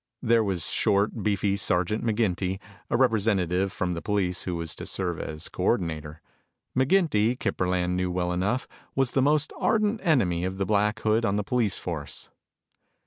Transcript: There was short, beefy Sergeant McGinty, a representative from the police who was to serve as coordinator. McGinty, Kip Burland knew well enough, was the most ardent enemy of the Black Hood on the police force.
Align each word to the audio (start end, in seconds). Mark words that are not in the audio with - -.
There 0.23 0.43
was 0.43 0.67
short, 0.71 1.21
beefy 1.21 1.55
Sergeant 1.57 2.03
McGinty, 2.03 2.59
a 2.89 2.97
representative 2.97 3.71
from 3.71 3.93
the 3.93 4.01
police 4.01 4.45
who 4.45 4.55
was 4.55 4.73
to 4.77 4.87
serve 4.87 5.19
as 5.19 5.47
coordinator. 5.47 6.23
McGinty, 6.75 7.39
Kip 7.39 7.55
Burland 7.57 7.91
knew 7.95 8.09
well 8.09 8.31
enough, 8.31 8.67
was 8.95 9.11
the 9.11 9.21
most 9.21 9.53
ardent 9.59 10.01
enemy 10.03 10.43
of 10.43 10.57
the 10.57 10.65
Black 10.65 10.97
Hood 11.01 11.23
on 11.23 11.35
the 11.35 11.43
police 11.43 11.77
force. 11.77 12.29